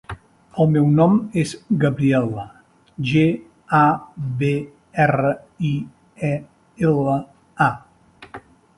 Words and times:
El 0.63 0.69
meu 0.77 0.85
nom 0.99 1.19
és 1.41 1.51
Gabriela: 1.83 2.47
ge, 3.11 3.27
a, 3.83 3.83
be, 4.41 4.51
erra, 5.07 5.37
i, 5.73 5.77
e, 6.35 6.35
ela, 6.93 7.23
a. 7.71 7.73